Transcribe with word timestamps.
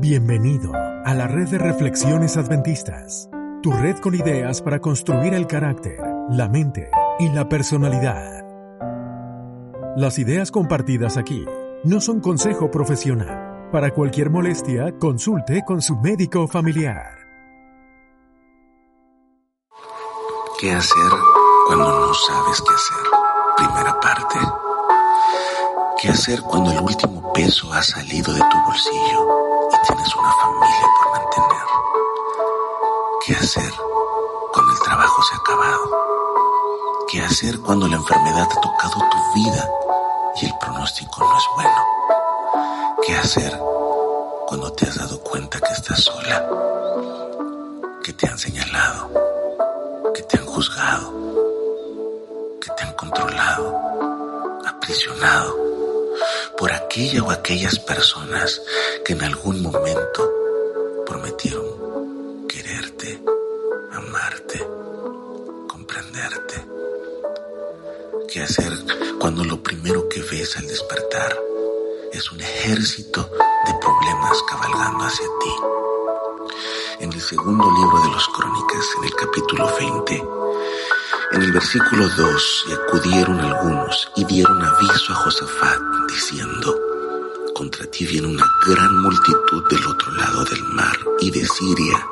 Bienvenido 0.00 0.72
a 1.04 1.14
la 1.14 1.26
red 1.26 1.48
de 1.48 1.58
reflexiones 1.58 2.36
adventistas, 2.36 3.28
tu 3.62 3.72
red 3.72 3.96
con 3.96 4.14
ideas 4.14 4.62
para 4.62 4.78
construir 4.78 5.34
el 5.34 5.46
carácter, 5.46 5.98
la 6.30 6.48
mente 6.48 6.90
y 7.18 7.28
la 7.30 7.48
personalidad. 7.48 8.44
Las 9.96 10.18
ideas 10.18 10.50
compartidas 10.50 11.16
aquí 11.16 11.44
no 11.84 12.00
son 12.00 12.20
consejo 12.20 12.70
profesional. 12.70 13.68
Para 13.72 13.90
cualquier 13.92 14.30
molestia, 14.30 14.96
consulte 14.98 15.62
con 15.66 15.82
su 15.82 15.96
médico 15.96 16.46
familiar. 16.46 17.18
¿Qué 20.60 20.72
hacer 20.72 21.12
cuando 21.66 22.06
no 22.06 22.14
sabes 22.14 22.62
qué 22.62 22.74
hacer? 22.74 23.10
Primera 23.56 24.00
parte. 24.00 24.67
¿Qué 26.00 26.08
hacer 26.10 26.40
cuando 26.42 26.70
el 26.70 26.78
último 26.78 27.32
peso 27.32 27.72
ha 27.72 27.82
salido 27.82 28.32
de 28.32 28.40
tu 28.40 28.56
bolsillo? 28.64 29.48
y 29.72 29.86
tienes 29.86 30.14
una 30.14 30.30
familia 30.30 30.86
por 30.96 31.10
mantener. 31.10 31.66
¿Qué 33.26 33.32
hacer 33.34 33.72
cuando 34.52 34.72
el 34.72 34.78
trabajo 34.78 35.22
se 35.22 35.34
ha 35.34 35.38
acabado? 35.38 35.90
¿Qué 37.10 37.20
hacer 37.20 37.58
cuando 37.58 37.88
la 37.88 37.96
enfermedad 37.96 38.48
ha 38.48 38.60
tocado 38.60 39.08
tu 39.10 39.40
vida 39.40 39.68
y 40.40 40.46
el 40.46 40.54
pronóstico 40.58 41.20
no 41.20 41.36
es 41.36 41.44
bueno? 41.56 42.96
¿Qué 43.04 43.16
hacer 43.16 43.58
cuando 44.46 44.72
te 44.74 44.86
has 44.86 44.96
dado 44.96 45.20
cuenta 45.20 45.58
que 45.60 45.72
estás 45.72 46.00
sola? 46.04 46.48
Que 48.04 48.12
te 48.12 48.28
han 48.28 48.38
señalado, 48.38 49.10
que 50.14 50.22
te 50.22 50.38
han 50.38 50.46
juzgado, 50.46 51.12
que 52.60 52.70
te 52.70 52.84
han 52.84 52.92
controlado, 52.94 54.60
aprisionado 54.64 55.67
por 56.56 56.72
aquella 56.72 57.22
o 57.22 57.30
aquellas 57.30 57.78
personas 57.78 58.60
que 59.04 59.12
en 59.12 59.22
algún 59.22 59.62
momento 59.62 60.32
prometieron 61.06 62.46
quererte, 62.48 63.22
amarte, 63.92 64.66
comprenderte. 65.68 66.66
¿Qué 68.30 68.42
hacer 68.42 68.72
cuando 69.18 69.44
lo 69.44 69.62
primero 69.62 70.08
que 70.08 70.22
ves 70.22 70.56
al 70.56 70.66
despertar 70.66 71.36
es 72.12 72.30
un 72.32 72.40
ejército 72.40 73.30
de 73.66 73.74
problemas 73.80 74.42
cabalgando 74.48 75.04
hacia 75.04 75.26
ti? 75.40 75.54
En 77.00 77.12
el 77.12 77.20
segundo 77.20 77.70
libro 77.70 78.02
de 78.02 78.08
los 78.10 78.28
Crónicas, 78.28 78.86
en 78.98 79.04
el 79.04 79.14
capítulo 79.14 79.72
20, 79.78 80.14
en 80.14 80.37
el 81.48 81.54
versículo 81.54 82.06
2, 82.10 82.66
acudieron 82.74 83.40
algunos 83.40 84.10
y 84.16 84.24
dieron 84.26 84.62
aviso 84.62 85.14
a 85.14 85.16
Josafat, 85.16 85.80
diciendo, 86.06 86.78
contra 87.54 87.86
ti 87.86 88.04
viene 88.04 88.26
una 88.26 88.44
gran 88.66 89.02
multitud 89.02 89.66
del 89.70 89.86
otro 89.86 90.12
lado 90.12 90.44
del 90.44 90.62
mar 90.74 90.94
y 91.20 91.30
de 91.30 91.46
Siria, 91.46 92.06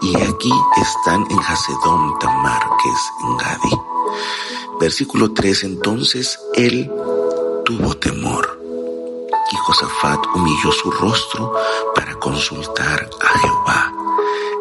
y 0.00 0.16
aquí 0.16 0.50
están 0.80 1.26
en 1.30 1.36
Hacedón 1.36 2.18
Tamar, 2.18 2.62
que 2.82 2.88
es 2.88 3.12
en 3.24 3.36
Gadi. 3.36 3.82
Versículo 4.80 5.34
3, 5.34 5.64
entonces 5.64 6.40
él 6.54 6.90
tuvo 7.66 7.94
temor, 7.98 8.58
y 9.52 9.56
Josafat 9.56 10.24
humilló 10.34 10.72
su 10.72 10.90
rostro 10.90 11.52
para 11.94 12.14
consultar 12.14 13.10
a 13.20 13.38
Jehová, 13.38 13.92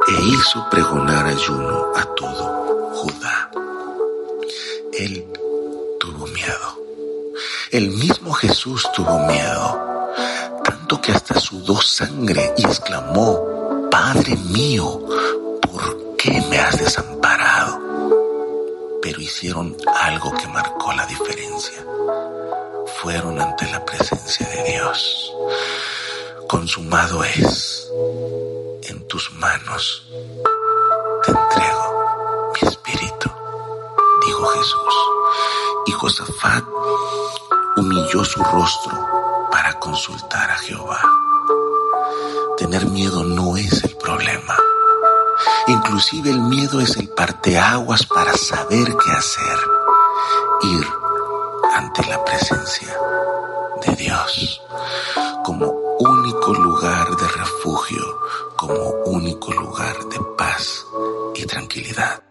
e 0.10 0.22
hizo 0.26 0.70
pregonar 0.70 1.28
ayuno 1.28 1.86
a 1.96 2.04
todo 2.16 2.92
Judá 2.94 3.51
él 4.94 5.26
tuvo 6.00 6.28
miedo. 6.28 6.82
El 7.72 7.90
mismo 7.92 8.34
Jesús 8.34 8.88
tuvo 8.94 9.20
miedo, 9.20 10.12
tanto 10.64 11.00
que 11.00 11.12
hasta 11.12 11.40
sudó 11.40 11.80
sangre 11.82 12.54
y 12.58 12.64
exclamó, 12.64 13.90
Padre 13.90 14.36
mío, 14.36 15.02
¿por 15.62 16.16
qué 16.18 16.42
me 16.50 16.60
has 16.60 16.78
desamparado? 16.78 17.80
Pero 19.02 19.22
hicieron 19.22 19.76
algo 20.02 20.34
que 20.34 20.48
marcó 20.48 20.92
la 20.94 21.06
diferencia. 21.06 21.86
Fueron 23.02 23.42
ante 23.42 23.66
la 23.72 23.84
presencia 23.86 24.48
de 24.48 24.72
Dios. 24.72 25.34
Consumado 26.48 27.24
es. 27.24 27.88
En 28.84 29.08
tus 29.08 29.32
manos 29.34 30.08
te 31.24 31.32
entrego 31.32 31.91
Jesús. 34.46 34.96
Y 35.86 35.92
Josafat 35.92 36.64
humilló 37.78 38.24
su 38.24 38.44
rostro 38.44 38.94
para 39.52 39.80
consultar 39.80 40.52
a 40.52 40.58
Jehová. 40.58 41.02
Tener 42.58 42.86
miedo 42.88 43.24
no 43.24 43.58
es 43.58 43.84
el 43.84 43.96
problema. 43.98 44.56
Inclusive 45.68 46.30
el 46.30 46.42
miedo 46.42 46.80
es 46.80 46.98
el 46.98 47.10
parteaguas 47.10 48.06
para 48.06 48.36
saber 48.38 48.96
qué 48.98 49.12
hacer. 49.12 49.60
Ir 50.64 50.88
ante 51.74 52.06
la 52.06 52.24
presencia 52.24 52.96
de 53.86 53.96
Dios 53.96 54.62
como 55.44 55.68
único 56.00 56.54
lugar 56.54 57.16
de 57.16 57.28
refugio, 57.28 58.20
como 58.56 58.76
único 59.06 59.52
lugar 59.54 59.98
de 60.06 60.20
paz 60.38 60.86
y 61.36 61.46
tranquilidad. 61.46 62.31